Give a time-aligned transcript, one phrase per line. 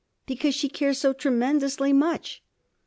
[0.25, 2.41] 'Because she cares so tremendously much.'